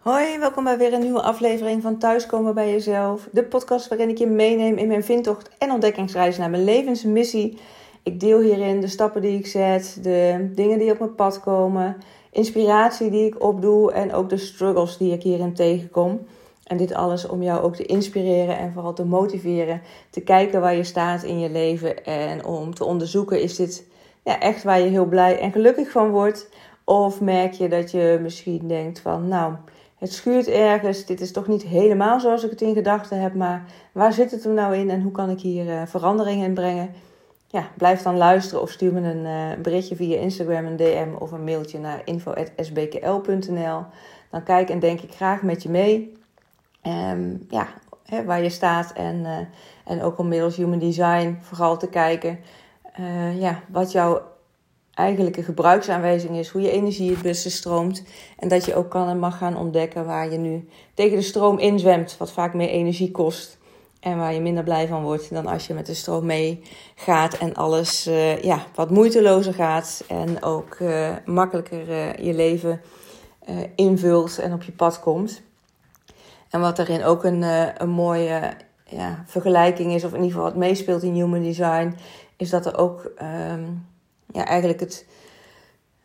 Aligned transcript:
Hoi, 0.00 0.38
welkom 0.38 0.64
bij 0.64 0.78
weer 0.78 0.92
een 0.92 1.00
nieuwe 1.00 1.22
aflevering 1.22 1.82
van 1.82 1.98
Thuiskomen 1.98 2.54
bij 2.54 2.70
Jezelf. 2.70 3.28
De 3.32 3.44
podcast 3.44 3.88
waarin 3.88 4.08
ik 4.08 4.18
je 4.18 4.26
meeneem 4.26 4.76
in 4.76 4.88
mijn 4.88 5.04
vindtocht 5.04 5.50
en 5.58 5.70
ontdekkingsreis 5.70 6.38
naar 6.38 6.50
mijn 6.50 6.64
levensmissie. 6.64 7.58
Ik 8.02 8.20
deel 8.20 8.40
hierin 8.40 8.80
de 8.80 8.86
stappen 8.86 9.22
die 9.22 9.38
ik 9.38 9.46
zet, 9.46 9.98
de 10.02 10.50
dingen 10.54 10.78
die 10.78 10.90
op 10.90 10.98
mijn 10.98 11.14
pad 11.14 11.40
komen, 11.40 11.96
inspiratie 12.30 13.10
die 13.10 13.26
ik 13.26 13.42
opdoe 13.42 13.92
en 13.92 14.12
ook 14.12 14.28
de 14.28 14.36
struggles 14.36 14.96
die 14.96 15.12
ik 15.12 15.22
hierin 15.22 15.54
tegenkom. 15.54 16.26
En 16.64 16.76
dit 16.76 16.94
alles 16.94 17.26
om 17.26 17.42
jou 17.42 17.62
ook 17.62 17.76
te 17.76 17.86
inspireren 17.86 18.58
en 18.58 18.72
vooral 18.72 18.92
te 18.92 19.04
motiveren. 19.04 19.82
Te 20.10 20.20
kijken 20.20 20.60
waar 20.60 20.74
je 20.74 20.84
staat 20.84 21.22
in 21.22 21.40
je 21.40 21.50
leven. 21.50 22.04
En 22.04 22.44
om 22.44 22.74
te 22.74 22.84
onderzoeken: 22.84 23.42
is 23.42 23.56
dit 23.56 23.86
ja, 24.22 24.40
echt 24.40 24.62
waar 24.62 24.80
je 24.80 24.88
heel 24.88 25.06
blij 25.06 25.38
en 25.38 25.52
gelukkig 25.52 25.90
van 25.90 26.10
wordt? 26.10 26.48
Of 26.84 27.20
merk 27.20 27.52
je 27.52 27.68
dat 27.68 27.90
je 27.90 28.18
misschien 28.22 28.68
denkt 28.68 29.00
van 29.00 29.28
nou, 29.28 29.54
het 30.00 30.12
schuurt 30.12 30.48
ergens. 30.48 31.04
Dit 31.04 31.20
is 31.20 31.32
toch 31.32 31.46
niet 31.46 31.62
helemaal 31.62 32.20
zoals 32.20 32.44
ik 32.44 32.50
het 32.50 32.60
in 32.60 32.74
gedachten 32.74 33.20
heb. 33.20 33.34
Maar 33.34 33.64
waar 33.92 34.12
zit 34.12 34.30
het 34.30 34.44
er 34.44 34.50
nou 34.50 34.76
in 34.76 34.90
en 34.90 35.02
hoe 35.02 35.12
kan 35.12 35.30
ik 35.30 35.40
hier 35.40 35.66
uh, 35.66 35.82
verandering 35.86 36.42
in 36.42 36.54
brengen? 36.54 36.90
Ja, 37.46 37.68
blijf 37.76 38.02
dan 38.02 38.16
luisteren 38.16 38.62
of 38.62 38.70
stuur 38.70 38.92
me 38.92 39.00
een 39.00 39.24
uh, 39.24 39.62
berichtje 39.62 39.96
via 39.96 40.18
Instagram, 40.18 40.66
een 40.66 40.76
DM 40.76 41.08
of 41.18 41.32
een 41.32 41.44
mailtje 41.44 41.78
naar 41.78 42.02
info.sbkl.nl. 42.04 43.84
Dan 44.30 44.42
kijk 44.44 44.70
en 44.70 44.78
denk 44.78 45.00
ik 45.00 45.14
graag 45.14 45.42
met 45.42 45.62
je 45.62 45.68
mee. 45.70 46.18
Um, 47.12 47.46
ja, 47.48 47.66
hè, 48.04 48.24
waar 48.24 48.42
je 48.42 48.50
staat 48.50 48.92
en, 48.92 49.16
uh, 49.16 49.38
en 49.84 50.02
ook 50.02 50.18
om 50.18 50.28
middels 50.28 50.56
human 50.56 50.78
design 50.78 51.38
vooral 51.40 51.76
te 51.76 51.88
kijken 51.88 52.38
ja, 53.38 53.60
wat 53.68 53.92
jouw 53.92 54.22
eigenlijke 55.00 55.42
gebruiksaanwijzing 55.42 56.36
is, 56.36 56.48
hoe 56.48 56.62
je 56.62 56.70
energie 56.70 57.10
het 57.10 57.22
beste 57.22 57.50
stroomt 57.50 58.02
en 58.38 58.48
dat 58.48 58.64
je 58.64 58.74
ook 58.74 58.90
kan 58.90 59.08
en 59.08 59.18
mag 59.18 59.38
gaan 59.38 59.56
ontdekken 59.56 60.06
waar 60.06 60.30
je 60.30 60.38
nu 60.38 60.68
tegen 60.94 61.16
de 61.16 61.22
stroom 61.22 61.58
inzwemt, 61.58 62.16
wat 62.18 62.32
vaak 62.32 62.54
meer 62.54 62.68
energie 62.68 63.10
kost 63.10 63.58
en 64.00 64.18
waar 64.18 64.34
je 64.34 64.40
minder 64.40 64.64
blij 64.64 64.88
van 64.88 65.02
wordt 65.02 65.34
dan 65.34 65.46
als 65.46 65.66
je 65.66 65.74
met 65.74 65.86
de 65.86 65.94
stroom 65.94 66.26
mee 66.26 66.62
gaat 66.94 67.38
en 67.38 67.54
alles 67.54 68.06
uh, 68.06 68.42
ja, 68.42 68.66
wat 68.74 68.90
moeitelozer 68.90 69.54
gaat 69.54 70.04
en 70.08 70.42
ook 70.42 70.76
makkelijker 71.24 72.22
je 72.24 72.34
leven 72.34 72.80
invult 73.74 74.38
en 74.38 74.52
op 74.52 74.62
je 74.62 74.72
pad 74.72 75.00
komt. 75.00 75.42
En 76.50 76.60
wat 76.60 76.76
daarin 76.76 77.04
ook 77.04 77.24
een, 77.24 77.42
een 77.82 77.90
mooie 77.90 78.54
ja, 78.90 79.22
vergelijking 79.26 79.92
is, 79.92 80.04
of 80.04 80.10
in 80.10 80.16
ieder 80.16 80.30
geval 80.30 80.46
wat 80.46 80.56
meespeelt 80.56 81.02
in 81.02 81.14
human 81.14 81.42
design, 81.42 81.96
is 82.36 82.50
dat 82.50 82.66
er 82.66 82.78
ook 82.78 83.10
um, 83.52 83.86
ja, 84.32 84.44
eigenlijk 84.44 84.80
het, 84.80 85.06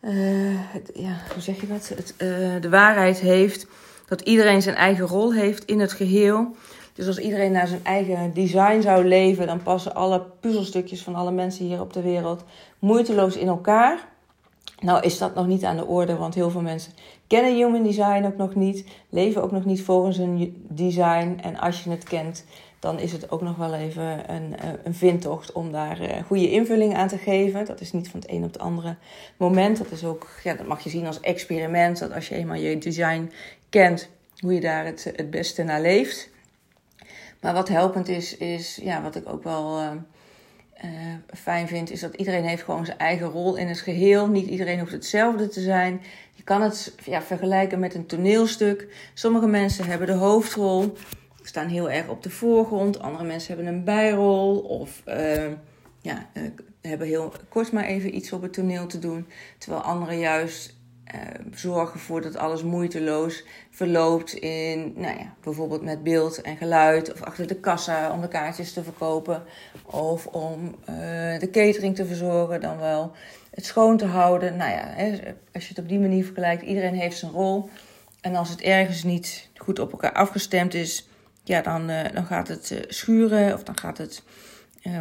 uh, 0.00 0.10
het, 0.48 0.90
ja, 0.94 1.16
hoe 1.32 1.42
zeg 1.42 1.60
je 1.60 1.66
dat? 1.66 1.88
Het, 1.88 2.14
uh, 2.18 2.60
de 2.60 2.68
waarheid 2.68 3.18
heeft 3.18 3.66
dat 4.06 4.20
iedereen 4.20 4.62
zijn 4.62 4.76
eigen 4.76 5.06
rol 5.06 5.32
heeft 5.32 5.64
in 5.64 5.80
het 5.80 5.92
geheel. 5.92 6.56
Dus 6.92 7.06
als 7.06 7.18
iedereen 7.18 7.52
naar 7.52 7.66
zijn 7.66 7.84
eigen 7.84 8.34
design 8.34 8.80
zou 8.80 9.04
leven, 9.04 9.46
dan 9.46 9.62
passen 9.62 9.94
alle 9.94 10.22
puzzelstukjes 10.40 11.02
van 11.02 11.14
alle 11.14 11.32
mensen 11.32 11.64
hier 11.64 11.80
op 11.80 11.92
de 11.92 12.02
wereld 12.02 12.44
moeiteloos 12.78 13.36
in 13.36 13.48
elkaar. 13.48 14.08
Nou 14.80 15.02
is 15.02 15.18
dat 15.18 15.34
nog 15.34 15.46
niet 15.46 15.64
aan 15.64 15.76
de 15.76 15.86
orde, 15.86 16.16
want 16.16 16.34
heel 16.34 16.50
veel 16.50 16.60
mensen 16.60 16.92
kennen 17.26 17.54
human 17.54 17.82
design 17.82 18.24
ook 18.24 18.36
nog 18.36 18.54
niet, 18.54 18.84
leven 19.08 19.42
ook 19.42 19.52
nog 19.52 19.64
niet 19.64 19.82
volgens 19.82 20.18
een 20.18 20.64
design. 20.68 21.38
En 21.42 21.58
als 21.58 21.84
je 21.84 21.90
het 21.90 22.04
kent, 22.04 22.44
dan 22.86 22.98
is 22.98 23.12
het 23.12 23.30
ook 23.30 23.40
nog 23.40 23.56
wel 23.56 23.74
even 23.74 24.30
een, 24.34 24.56
eh, 24.58 24.68
een 24.84 24.94
vindtocht 24.94 25.52
om 25.52 25.72
daar 25.72 26.00
uh, 26.00 26.22
goede 26.26 26.50
invulling 26.50 26.96
aan 26.96 27.08
te 27.08 27.18
geven. 27.18 27.64
Dat 27.64 27.80
is 27.80 27.92
niet 27.92 28.08
van 28.08 28.20
het 28.20 28.30
een 28.30 28.44
op 28.44 28.52
het 28.52 28.58
andere 28.58 28.96
moment. 29.36 29.78
Dat 29.78 29.90
is 29.90 30.04
ook, 30.04 30.28
ja, 30.42 30.54
dat 30.54 30.66
mag 30.66 30.80
je 30.80 30.90
zien 30.90 31.06
als 31.06 31.20
experiment. 31.20 31.98
Dat 31.98 32.12
als 32.12 32.28
je 32.28 32.34
eenmaal 32.34 32.56
je 32.56 32.78
design 32.78 33.30
kent, 33.68 34.08
hoe 34.40 34.54
je 34.54 34.60
daar 34.60 34.84
het, 34.84 35.12
het 35.16 35.30
beste 35.30 35.62
naar 35.62 35.80
leeft. 35.80 36.28
Maar 37.40 37.54
wat 37.54 37.68
helpend 37.68 38.08
is, 38.08 38.36
is 38.36 38.78
ja, 38.82 39.02
wat 39.02 39.16
ik 39.16 39.28
ook 39.28 39.44
wel. 39.44 39.80
Uh, 40.84 40.90
fijn 41.34 41.68
vind, 41.68 41.90
is 41.90 42.00
dat 42.00 42.14
iedereen 42.14 42.44
heeft 42.44 42.62
gewoon 42.62 42.84
zijn 42.84 42.98
eigen 42.98 43.26
rol 43.26 43.56
in 43.56 43.68
het 43.68 43.80
geheel. 43.80 44.28
Niet 44.28 44.46
iedereen 44.46 44.78
hoeft 44.78 44.92
hetzelfde 44.92 45.48
te 45.48 45.60
zijn. 45.60 46.00
Je 46.32 46.42
kan 46.42 46.62
het 46.62 46.94
ja, 47.04 47.22
vergelijken 47.22 47.78
met 47.78 47.94
een 47.94 48.06
toneelstuk. 48.06 48.86
Sommige 49.14 49.46
mensen 49.46 49.86
hebben 49.86 50.06
de 50.06 50.12
hoofdrol, 50.12 50.96
staan 51.46 51.68
heel 51.68 51.90
erg 51.90 52.08
op 52.08 52.22
de 52.22 52.30
voorgrond. 52.30 53.00
Andere 53.00 53.24
mensen 53.24 53.54
hebben 53.54 53.74
een 53.74 53.84
bijrol 53.84 54.58
of 54.58 55.02
uh, 55.06 55.46
ja, 56.00 56.26
uh, 56.34 56.42
hebben 56.80 57.06
heel 57.06 57.32
kort 57.48 57.72
maar 57.72 57.84
even 57.84 58.16
iets 58.16 58.32
op 58.32 58.42
het 58.42 58.52
toneel 58.52 58.86
te 58.86 58.98
doen. 58.98 59.26
Terwijl 59.58 59.82
anderen 59.82 60.18
juist 60.18 60.74
uh, 61.14 61.20
zorgen 61.54 61.94
ervoor 61.94 62.22
dat 62.22 62.36
alles 62.36 62.62
moeiteloos 62.62 63.44
verloopt 63.70 64.32
in, 64.32 64.92
nou 64.96 65.18
ja, 65.18 65.34
bijvoorbeeld 65.40 65.82
met 65.82 66.02
beeld 66.02 66.40
en 66.40 66.56
geluid 66.56 67.12
of 67.12 67.22
achter 67.22 67.46
de 67.46 67.60
kassa 67.60 68.12
om 68.12 68.20
de 68.20 68.28
kaartjes 68.28 68.72
te 68.72 68.82
verkopen 68.82 69.42
of 69.84 70.26
om 70.26 70.74
de 71.38 71.48
catering 71.52 71.94
te 71.94 72.06
verzorgen, 72.06 72.60
dan 72.60 72.78
wel 72.78 73.12
het 73.50 73.64
schoon 73.64 73.96
te 73.96 74.06
houden. 74.06 74.56
Nou 74.56 74.70
ja, 74.70 74.94
als 75.52 75.62
je 75.62 75.68
het 75.68 75.78
op 75.78 75.88
die 75.88 75.98
manier 75.98 76.24
vergelijkt, 76.24 76.62
iedereen 76.62 76.94
heeft 76.94 77.18
zijn 77.18 77.32
rol. 77.32 77.68
En 78.20 78.34
als 78.34 78.48
het 78.48 78.60
ergens 78.60 79.02
niet 79.02 79.48
goed 79.56 79.78
op 79.78 79.92
elkaar 79.92 80.12
afgestemd 80.12 80.74
is, 80.74 81.08
ja, 81.48 81.60
dan, 81.60 81.90
uh, 81.90 82.00
dan 82.12 82.26
gaat 82.26 82.48
het 82.48 82.84
schuren 82.88 83.54
of 83.54 83.62
dan 83.62 83.78
gaat 83.78 83.98
het 83.98 84.22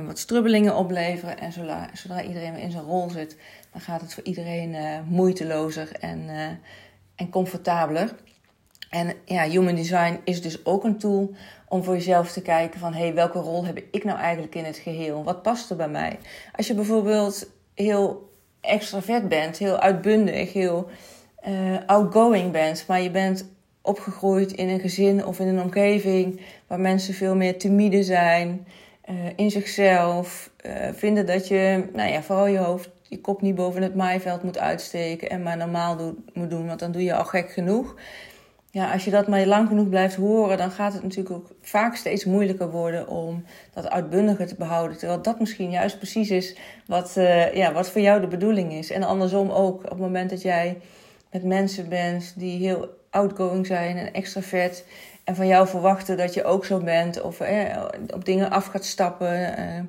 wat 0.05 0.19
strubbelingen 0.19 0.75
opleveren. 0.75 1.39
En 1.39 1.51
zodra, 1.51 2.23
iedereen 2.27 2.55
in 2.55 2.71
zijn 2.71 2.83
rol 2.83 3.09
zit, 3.09 3.37
dan 3.71 3.81
gaat 3.81 4.01
het 4.01 4.13
voor 4.13 4.23
iedereen 4.23 5.03
moeitelozer 5.07 5.91
en, 5.99 6.29
en 7.15 7.29
comfortabeler. 7.29 8.15
En 8.89 9.13
ja, 9.25 9.43
human 9.43 9.75
design 9.75 10.19
is 10.23 10.41
dus 10.41 10.65
ook 10.65 10.83
een 10.83 10.97
tool 10.97 11.33
om 11.67 11.83
voor 11.83 11.93
jezelf 11.93 12.31
te 12.31 12.41
kijken 12.41 12.79
van... 12.79 12.93
hé, 12.93 13.01
hey, 13.01 13.13
welke 13.13 13.39
rol 13.39 13.65
heb 13.65 13.81
ik 13.91 14.03
nou 14.03 14.19
eigenlijk 14.19 14.55
in 14.55 14.65
het 14.65 14.77
geheel? 14.77 15.23
Wat 15.23 15.41
past 15.41 15.69
er 15.69 15.75
bij 15.75 15.89
mij? 15.89 16.19
Als 16.55 16.67
je 16.67 16.73
bijvoorbeeld 16.73 17.49
heel 17.73 18.33
extravert 18.61 19.29
bent, 19.29 19.57
heel 19.57 19.79
uitbundig, 19.79 20.53
heel 20.53 20.89
outgoing 21.85 22.51
bent... 22.51 22.85
maar 22.87 23.01
je 23.01 23.11
bent 23.11 23.54
opgegroeid 23.85 24.51
in 24.51 24.69
een 24.69 24.79
gezin 24.79 25.25
of 25.25 25.39
in 25.39 25.47
een 25.47 25.61
omgeving... 25.61 26.41
waar 26.67 26.79
mensen 26.79 27.13
veel 27.13 27.35
meer 27.35 27.57
timide 27.57 28.03
zijn... 28.03 28.67
in 29.35 29.51
zichzelf, 29.51 30.51
vinden 30.93 31.25
dat 31.25 31.47
je, 31.47 31.83
nou 31.93 32.09
ja, 32.09 32.21
vooral 32.21 32.47
je 32.47 32.57
hoofd 32.57 32.89
je 33.07 33.21
kop 33.21 33.41
niet 33.41 33.55
boven 33.55 33.81
het 33.81 33.95
maaiveld 33.95 34.43
moet 34.43 34.57
uitsteken 34.57 35.29
en 35.29 35.43
maar 35.43 35.57
normaal 35.57 36.15
moet 36.33 36.49
doen, 36.49 36.67
want 36.67 36.79
dan 36.79 36.91
doe 36.91 37.03
je 37.03 37.15
al 37.15 37.25
gek 37.25 37.51
genoeg. 37.51 37.95
Ja, 38.71 38.91
als 38.91 39.05
je 39.05 39.11
dat 39.11 39.27
maar 39.27 39.45
lang 39.45 39.67
genoeg 39.67 39.89
blijft 39.89 40.15
horen, 40.15 40.57
dan 40.57 40.71
gaat 40.71 40.93
het 40.93 41.03
natuurlijk 41.03 41.35
ook 41.35 41.47
vaak 41.61 41.95
steeds 41.95 42.25
moeilijker 42.25 42.71
worden 42.71 43.07
om 43.07 43.43
dat 43.73 43.89
uitbundige 43.89 44.45
te 44.45 44.55
behouden. 44.55 44.97
Terwijl 44.97 45.21
dat 45.21 45.39
misschien 45.39 45.71
juist 45.71 45.97
precies 45.97 46.29
is 46.29 46.57
wat, 46.85 47.15
uh, 47.17 47.53
ja, 47.53 47.73
wat 47.73 47.89
voor 47.89 48.01
jou 48.01 48.21
de 48.21 48.27
bedoeling 48.27 48.73
is. 48.73 48.91
En 48.91 49.03
andersom 49.03 49.49
ook, 49.49 49.83
op 49.83 49.89
het 49.89 49.99
moment 49.99 50.29
dat 50.29 50.41
jij 50.41 50.77
met 51.35 51.43
mensen 51.43 51.89
bent 51.89 52.33
die 52.35 52.59
heel 52.59 52.97
outgoing 53.09 53.65
zijn 53.65 53.97
en 53.97 54.13
extravert. 54.13 54.83
En 55.23 55.35
van 55.35 55.47
jou 55.47 55.67
verwachten 55.67 56.17
dat 56.17 56.33
je 56.33 56.43
ook 56.43 56.65
zo 56.65 56.79
bent. 56.79 57.21
Of 57.21 57.39
eh, 57.39 57.83
op 58.13 58.25
dingen 58.25 58.49
af 58.49 58.65
gaat 58.65 58.85
stappen. 58.85 59.59
Uh, 59.59 59.79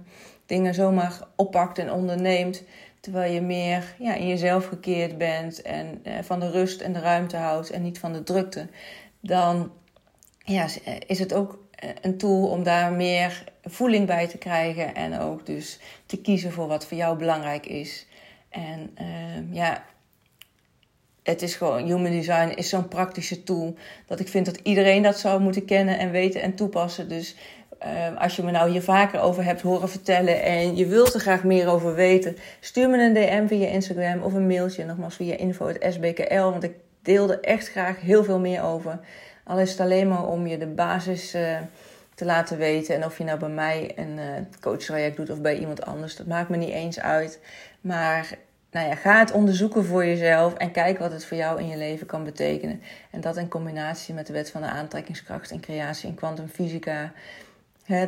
dingen 0.47 0.75
zomaar 0.75 1.19
oppakt 1.37 1.79
en 1.79 1.93
onderneemt. 1.93 2.63
Terwijl 3.01 3.33
je 3.33 3.41
meer 3.41 3.95
ja, 3.99 4.15
in 4.15 4.29
jezelf 4.29 4.67
gekeerd 4.67 5.19
bent 5.19 5.63
en 5.63 6.01
eh, 6.03 6.13
van 6.23 6.41
de 6.41 6.51
rust 6.51 6.81
en 6.81 6.93
de 6.93 7.01
ruimte 7.01 7.37
houdt 7.37 7.71
en 7.71 7.83
niet 7.83 7.99
van 7.99 8.13
de 8.13 8.23
drukte. 8.23 8.69
Dan 9.21 9.73
ja, 10.45 10.67
is 11.07 11.19
het 11.19 11.35
ook 11.35 11.59
een 12.01 12.19
tool 12.19 12.49
om 12.49 12.63
daar 12.63 12.93
meer 12.93 13.45
voeling 13.63 14.07
bij 14.07 14.27
te 14.27 14.39
krijgen. 14.39 14.95
En 14.95 15.19
ook 15.19 15.47
dus 15.47 15.79
te 16.07 16.21
kiezen 16.21 16.53
voor 16.53 16.67
wat 16.67 16.87
voor 16.87 16.97
jou 16.97 17.19
belangrijk 17.19 17.67
is. 17.67 18.07
En 18.49 18.97
uh, 19.01 19.55
ja, 19.55 19.85
het 21.27 21.43
is 21.43 21.55
gewoon, 21.55 21.85
human 21.85 22.11
design 22.11 22.49
is 22.55 22.69
zo'n 22.69 22.89
praktische 22.89 23.43
tool. 23.43 23.75
Dat 24.07 24.21
ik 24.21 24.29
vind 24.29 24.47
dat 24.47 24.59
iedereen 24.63 25.03
dat 25.03 25.19
zou 25.19 25.41
moeten 25.41 25.65
kennen 25.65 25.99
en 25.99 26.11
weten 26.11 26.43
en 26.43 26.55
toepassen. 26.55 27.09
Dus 27.09 27.37
uh, 27.83 28.21
als 28.23 28.37
je 28.37 28.43
me 28.43 28.51
nou 28.51 28.71
hier 28.71 28.83
vaker 28.83 29.21
over 29.21 29.45
hebt 29.45 29.61
horen 29.61 29.89
vertellen 29.89 30.43
en 30.43 30.77
je 30.77 30.87
wilt 30.87 31.15
er 31.15 31.21
graag 31.21 31.45
meer 31.45 31.69
over 31.69 31.95
weten, 31.95 32.37
stuur 32.61 32.91
me 32.91 33.05
een 33.05 33.15
DM 33.15 33.47
via 33.47 33.67
Instagram 33.67 34.23
of 34.23 34.33
een 34.33 34.47
mailtje, 34.47 34.85
nogmaals 34.85 35.17
via 35.17 35.37
info.sbkl, 35.37 36.51
want 36.51 36.63
ik 36.63 36.75
deel 37.03 37.31
er 37.31 37.41
echt 37.41 37.69
graag 37.69 38.01
heel 38.01 38.25
veel 38.25 38.39
meer 38.39 38.63
over. 38.63 38.99
Al 39.45 39.59
is 39.59 39.71
het 39.71 39.81
alleen 39.81 40.09
maar 40.09 40.27
om 40.27 40.47
je 40.47 40.59
de 40.59 40.67
basis 40.67 41.35
uh, 41.35 41.59
te 42.15 42.25
laten 42.25 42.59
weten 42.59 42.95
en 42.95 43.05
of 43.05 43.19
je 43.19 43.25
nou 43.25 43.39
bij 43.39 43.49
mij 43.49 43.93
een 43.97 44.19
uh, 44.19 44.25
coachtraject 44.61 45.17
doet 45.17 45.31
of 45.31 45.41
bij 45.41 45.59
iemand 45.59 45.87
anders, 45.87 46.17
dat 46.17 46.27
maakt 46.27 46.49
me 46.49 46.57
niet 46.57 46.73
eens 46.73 47.01
uit. 47.01 47.41
Maar 47.81 48.39
nou 48.77 48.89
ja, 48.89 48.95
ga 48.95 49.19
het 49.19 49.33
onderzoeken 49.33 49.85
voor 49.85 50.07
jezelf 50.07 50.55
en 50.55 50.71
kijk 50.71 50.99
wat 50.99 51.13
het 51.13 51.25
voor 51.25 51.37
jou 51.37 51.61
in 51.61 51.69
je 51.69 51.77
leven 51.77 52.07
kan 52.07 52.25
betekenen. 52.25 52.83
En 53.11 53.21
dat 53.21 53.37
in 53.37 53.49
combinatie 53.49 54.15
met 54.15 54.27
de 54.27 54.33
wet 54.33 54.51
van 54.51 54.61
de 54.61 54.69
aantrekkingskracht 54.69 55.51
en 55.51 55.61
creatie 55.61 56.09
in 56.09 56.15
kwantumfysica 56.15 57.13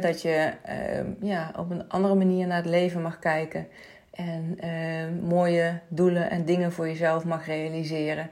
dat 0.00 0.22
je 0.22 0.50
uh, 0.68 1.28
ja, 1.30 1.52
op 1.56 1.70
een 1.70 1.88
andere 1.88 2.14
manier 2.14 2.46
naar 2.46 2.56
het 2.56 2.66
leven 2.66 3.02
mag 3.02 3.18
kijken. 3.18 3.68
En 4.10 4.58
uh, 4.64 5.28
mooie 5.28 5.80
doelen 5.88 6.30
en 6.30 6.44
dingen 6.44 6.72
voor 6.72 6.86
jezelf 6.86 7.24
mag 7.24 7.46
realiseren. 7.46 8.30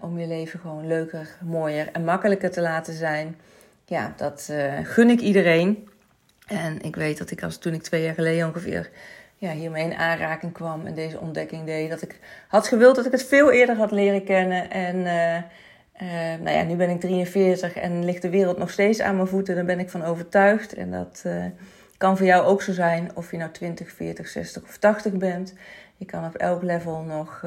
om 0.00 0.18
je 0.18 0.26
leven 0.26 0.60
gewoon 0.60 0.86
leuker, 0.86 1.36
mooier 1.44 1.88
en 1.92 2.04
makkelijker 2.04 2.50
te 2.50 2.60
laten 2.60 2.94
zijn. 2.94 3.36
Ja, 3.84 4.12
dat 4.16 4.52
gun 4.82 5.10
ik 5.10 5.20
iedereen. 5.20 5.88
En 6.46 6.82
ik 6.82 6.96
weet 6.96 7.18
dat 7.18 7.30
ik 7.30 7.42
als 7.42 7.58
toen 7.58 7.74
ik 7.74 7.82
twee 7.82 8.02
jaar 8.02 8.14
geleden 8.14 8.46
ongeveer 8.46 8.90
ja, 9.42 9.52
hiermee 9.52 9.84
in 9.84 9.94
aanraking 9.94 10.52
kwam 10.52 10.86
en 10.86 10.94
deze 10.94 11.20
ontdekking 11.20 11.64
deed, 11.64 11.90
dat 11.90 12.02
ik 12.02 12.18
had 12.48 12.68
gewild 12.68 12.96
dat 12.96 13.06
ik 13.06 13.12
het 13.12 13.24
veel 13.24 13.52
eerder 13.52 13.76
had 13.76 13.90
leren 13.90 14.24
kennen. 14.24 14.70
En 14.70 14.96
uh, 14.96 16.42
nou 16.42 16.56
ja, 16.56 16.62
nu 16.62 16.76
ben 16.76 16.90
ik 16.90 17.00
43 17.00 17.74
en 17.74 18.04
ligt 18.04 18.22
de 18.22 18.30
wereld 18.30 18.58
nog 18.58 18.70
steeds 18.70 19.00
aan 19.00 19.16
mijn 19.16 19.28
voeten. 19.28 19.54
Daar 19.54 19.64
ben 19.64 19.78
ik 19.78 19.90
van 19.90 20.04
overtuigd. 20.04 20.74
En 20.74 20.90
dat 20.90 21.22
uh, 21.26 21.44
kan 21.96 22.16
voor 22.16 22.26
jou 22.26 22.44
ook 22.44 22.62
zo 22.62 22.72
zijn, 22.72 23.10
of 23.14 23.30
je 23.30 23.36
nou 23.36 23.50
20, 23.50 23.92
40, 23.92 24.28
60 24.28 24.62
of 24.62 24.78
80 24.78 25.12
bent. 25.12 25.54
Je 25.96 26.04
kan 26.04 26.24
op 26.24 26.34
elk 26.34 26.62
level 26.62 27.00
nog, 27.00 27.44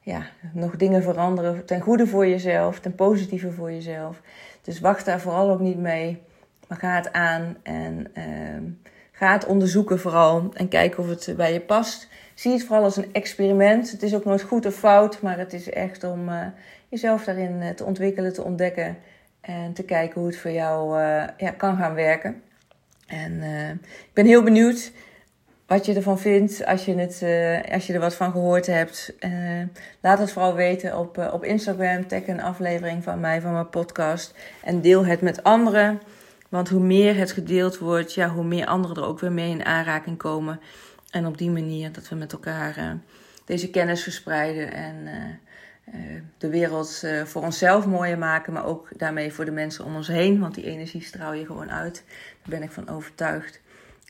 ja, 0.00 0.26
nog 0.52 0.76
dingen 0.76 1.02
veranderen 1.02 1.64
ten 1.64 1.80
goede 1.80 2.06
voor 2.06 2.26
jezelf, 2.26 2.80
ten 2.80 2.94
positieve 2.94 3.52
voor 3.52 3.72
jezelf. 3.72 4.20
Dus 4.62 4.80
wacht 4.80 5.04
daar 5.04 5.20
vooral 5.20 5.50
ook 5.50 5.60
niet 5.60 5.78
mee. 5.78 6.22
Maar 6.68 6.78
ga 6.78 6.96
het 6.96 7.12
aan 7.12 7.56
en 7.62 8.06
ehm, 8.12 8.62
ga 9.22 9.32
het 9.32 9.46
onderzoeken 9.46 9.98
vooral. 9.98 10.50
En 10.54 10.68
kijk 10.68 10.98
of 10.98 11.08
het 11.08 11.34
bij 11.36 11.52
je 11.52 11.60
past. 11.60 12.08
Zie 12.34 12.52
het 12.52 12.64
vooral 12.64 12.84
als 12.84 12.96
een 12.96 13.12
experiment. 13.12 13.90
Het 13.90 14.02
is 14.02 14.14
ook 14.14 14.24
nooit 14.24 14.42
goed 14.42 14.66
of 14.66 14.74
fout, 14.74 15.20
maar 15.20 15.38
het 15.38 15.52
is 15.52 15.70
echt 15.70 16.04
om 16.04 16.28
uh, 16.28 16.46
jezelf 16.88 17.24
daarin 17.24 17.62
uh, 17.62 17.68
te 17.68 17.84
ontwikkelen, 17.84 18.32
te 18.32 18.42
ontdekken. 18.42 18.98
En 19.40 19.72
te 19.72 19.82
kijken 19.82 20.20
hoe 20.20 20.30
het 20.30 20.38
voor 20.38 20.50
jou 20.50 21.00
uh, 21.00 21.24
ja, 21.36 21.50
kan 21.56 21.76
gaan 21.76 21.94
werken. 21.94 22.42
En 23.06 23.42
ik 23.82 24.12
ben 24.12 24.26
heel 24.26 24.42
benieuwd 24.42 24.92
wat 25.66 25.86
je 25.86 25.94
ervan 25.94 26.18
vindt 26.18 26.66
als 26.66 26.84
je, 26.84 26.94
het, 26.94 27.22
als 27.72 27.86
je 27.86 27.92
er 27.92 28.00
wat 28.00 28.14
van 28.14 28.30
gehoord 28.30 28.66
hebt. 28.66 29.14
laat 30.00 30.18
het 30.18 30.32
vooral 30.32 30.54
weten 30.54 30.98
op, 30.98 31.30
op 31.32 31.44
Instagram. 31.44 32.06
Tag 32.06 32.26
een 32.26 32.42
aflevering 32.42 33.02
van 33.02 33.20
mij, 33.20 33.40
van 33.40 33.52
mijn 33.52 33.68
podcast. 33.68 34.34
En 34.64 34.80
deel 34.80 35.06
het 35.06 35.20
met 35.20 35.42
anderen. 35.42 36.00
Want 36.52 36.68
hoe 36.68 36.80
meer 36.80 37.16
het 37.16 37.32
gedeeld 37.32 37.78
wordt, 37.78 38.14
ja, 38.14 38.28
hoe 38.28 38.44
meer 38.44 38.66
anderen 38.66 38.96
er 38.96 39.04
ook 39.04 39.20
weer 39.20 39.32
mee 39.32 39.50
in 39.50 39.64
aanraking 39.64 40.18
komen. 40.18 40.60
En 41.10 41.26
op 41.26 41.38
die 41.38 41.50
manier 41.50 41.92
dat 41.92 42.08
we 42.08 42.14
met 42.14 42.32
elkaar 42.32 42.78
uh, 42.78 42.90
deze 43.44 43.70
kennis 43.70 44.02
verspreiden 44.02 44.72
en 44.72 44.94
uh, 45.04 45.14
uh, 45.94 46.20
de 46.38 46.48
wereld 46.48 47.04
voor 47.24 47.42
onszelf 47.42 47.86
mooier 47.86 48.18
maken, 48.18 48.52
maar 48.52 48.64
ook 48.64 48.88
daarmee 48.96 49.32
voor 49.32 49.44
de 49.44 49.50
mensen 49.50 49.84
om 49.84 49.96
ons 49.96 50.08
heen. 50.08 50.40
Want 50.40 50.54
die 50.54 50.64
energie 50.64 51.02
straal 51.02 51.32
je 51.32 51.46
gewoon 51.46 51.70
uit. 51.70 52.04
Daar 52.42 52.58
ben 52.58 52.62
ik 52.62 52.70
van 52.70 52.88
overtuigd. 52.88 53.60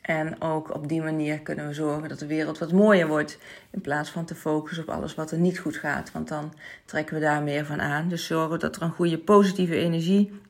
En 0.00 0.40
ook 0.40 0.74
op 0.74 0.88
die 0.88 1.02
manier 1.02 1.40
kunnen 1.40 1.66
we 1.66 1.74
zorgen 1.74 2.08
dat 2.08 2.18
de 2.18 2.26
wereld 2.26 2.58
wat 2.58 2.72
mooier 2.72 3.06
wordt. 3.06 3.38
In 3.70 3.80
plaats 3.80 4.10
van 4.10 4.24
te 4.24 4.34
focussen 4.34 4.88
op 4.88 4.94
alles 4.94 5.14
wat 5.14 5.30
er 5.30 5.38
niet 5.38 5.58
goed 5.58 5.76
gaat. 5.76 6.12
Want 6.12 6.28
dan 6.28 6.52
trekken 6.84 7.14
we 7.14 7.20
daar 7.20 7.42
meer 7.42 7.64
van 7.64 7.80
aan. 7.80 8.08
Dus 8.08 8.26
zorgen 8.26 8.58
dat 8.58 8.76
er 8.76 8.82
een 8.82 8.90
goede 8.90 9.18
positieve 9.18 9.76
energie 9.76 10.40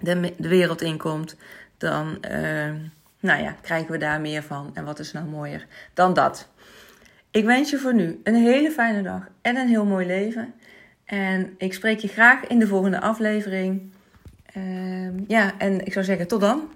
de, 0.00 0.34
de 0.38 0.48
wereld 0.48 0.82
inkomt, 0.82 1.36
dan 1.78 2.18
uh, 2.30 2.72
nou 3.20 3.42
ja, 3.42 3.56
krijgen 3.60 3.90
we 3.90 3.98
daar 3.98 4.20
meer 4.20 4.42
van. 4.42 4.70
En 4.74 4.84
wat 4.84 4.98
is 4.98 5.12
nou 5.12 5.26
mooier 5.26 5.66
dan 5.94 6.14
dat? 6.14 6.48
Ik 7.30 7.44
wens 7.44 7.70
je 7.70 7.78
voor 7.78 7.94
nu 7.94 8.20
een 8.24 8.34
hele 8.34 8.70
fijne 8.70 9.02
dag 9.02 9.28
en 9.42 9.56
een 9.56 9.68
heel 9.68 9.84
mooi 9.84 10.06
leven. 10.06 10.54
En 11.04 11.54
ik 11.58 11.74
spreek 11.74 11.98
je 11.98 12.08
graag 12.08 12.46
in 12.46 12.58
de 12.58 12.66
volgende 12.66 13.00
aflevering. 13.00 13.92
Uh, 14.56 15.08
ja, 15.28 15.58
en 15.58 15.86
ik 15.86 15.92
zou 15.92 16.04
zeggen 16.04 16.26
tot 16.26 16.40
dan. 16.40 16.70